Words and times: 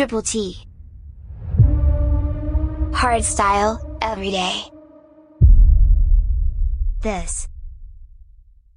Triple 0.00 0.22
T. 0.22 0.56
Hardstyle, 2.90 3.98
every 4.00 4.30
day. 4.30 4.62
This 7.02 7.46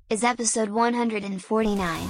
is 0.10 0.26
episode 0.26 0.68
149. 0.68 2.10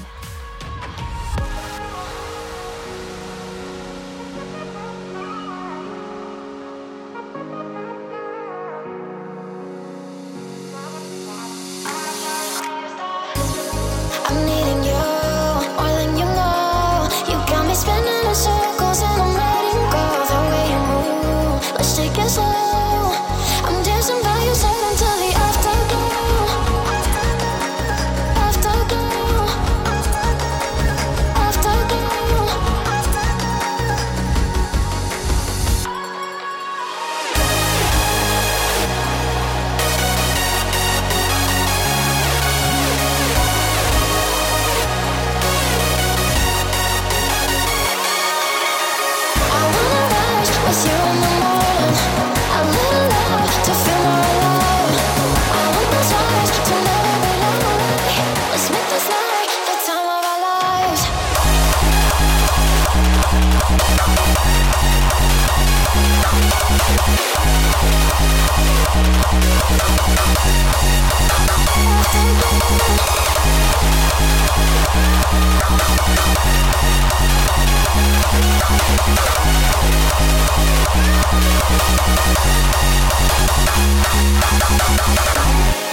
Thank 85.44 85.93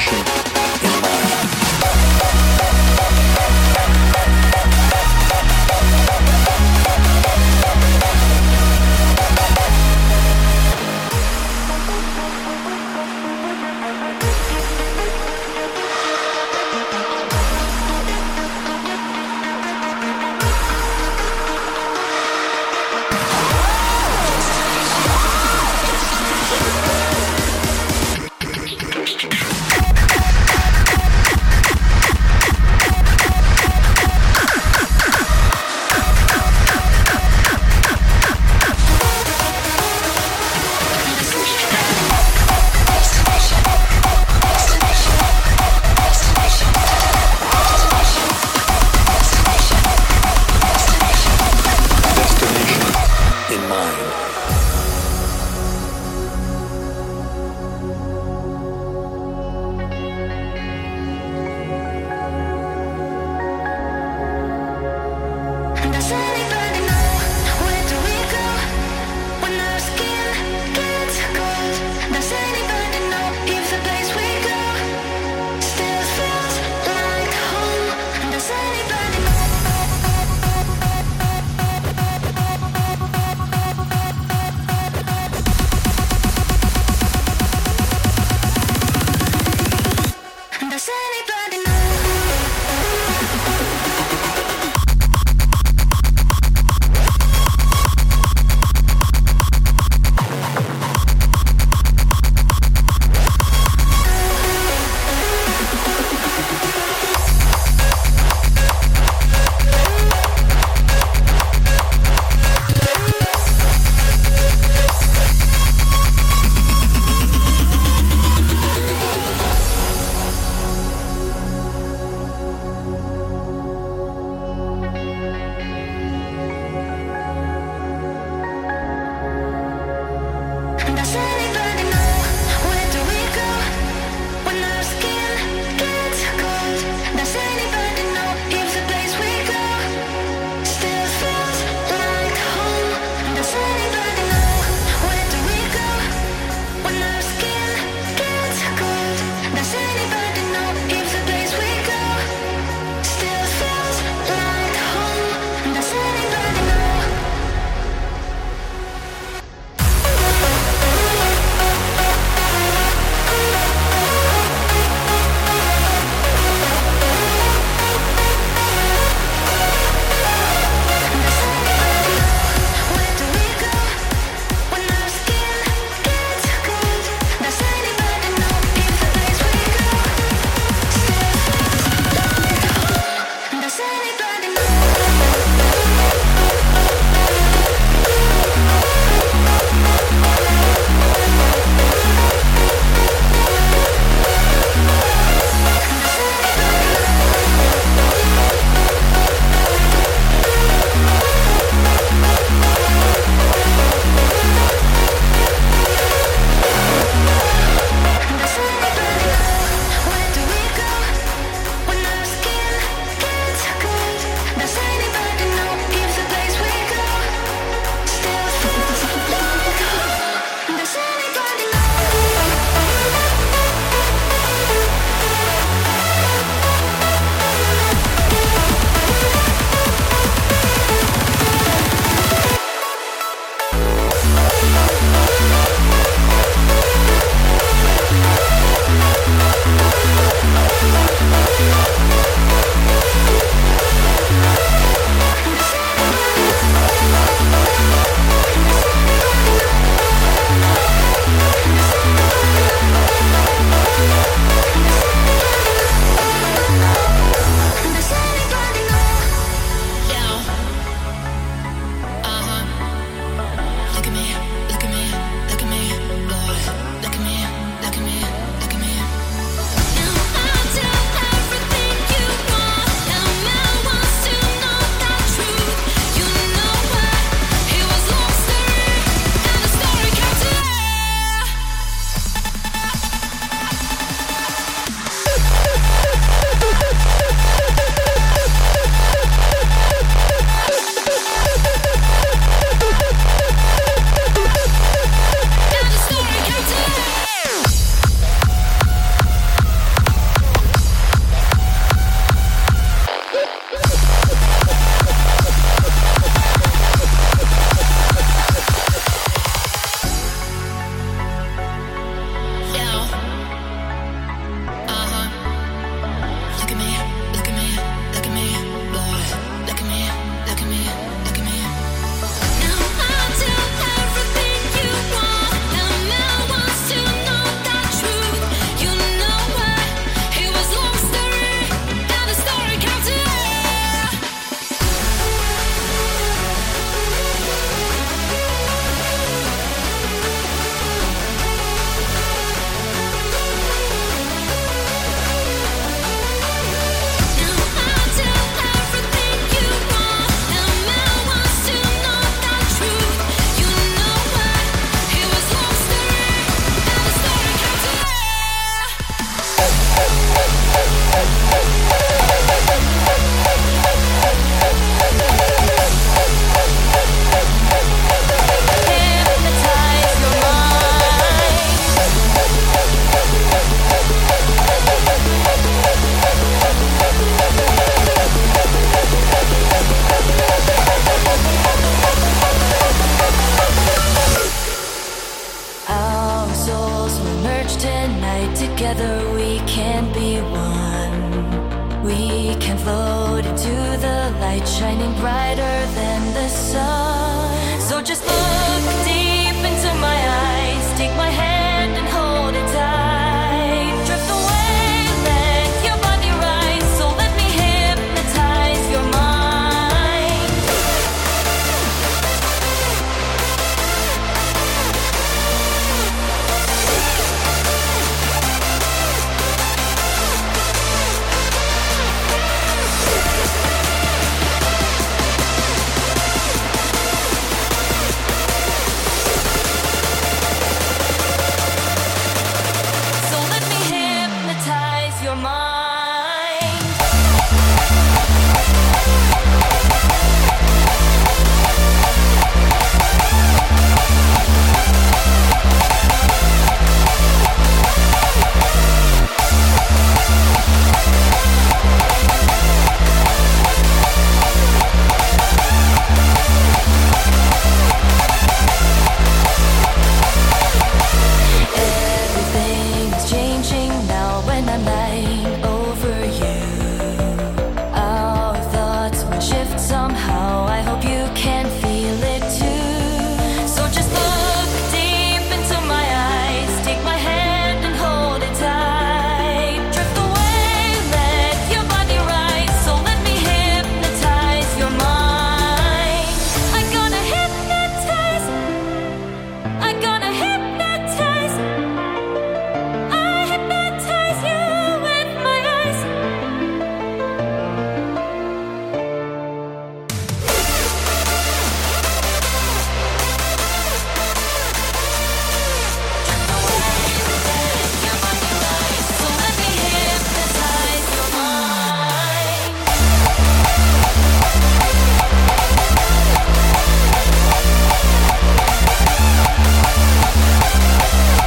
Destination 0.00 0.39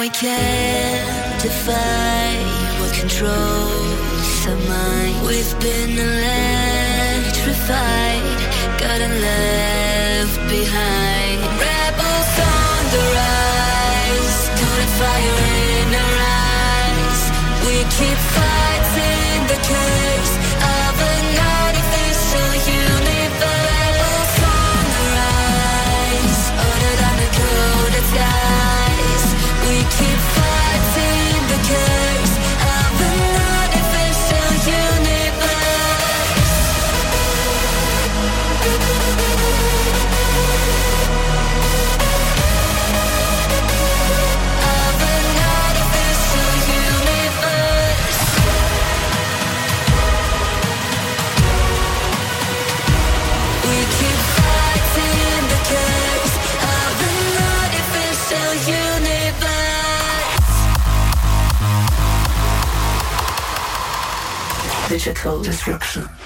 we 0.00 0.08
can't 0.08 1.42
defy 1.42 2.32
what 2.80 2.90
controls 2.94 4.46
our 4.48 4.56
mind. 4.66 5.26
We've 5.28 5.54
been 5.60 5.92
electrified, 6.08 6.40
gotten 8.80 9.12
left 9.20 10.40
behind. 10.48 11.38
Rebels 11.68 12.32
on 12.56 12.82
the 12.94 13.02
rise, 13.20 14.40
caught 14.58 14.88
fire 15.00 15.38
in 15.68 15.88
our 16.04 16.16
eyes. 16.48 17.20
We 17.66 17.76
keep 17.98 18.18
fighting 18.40 19.40
the 19.52 19.60
case. 19.68 20.34
digital 65.02 65.40
destruction. 65.40 66.19